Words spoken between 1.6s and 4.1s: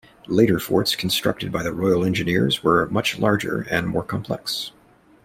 the royal engineers were much larger and more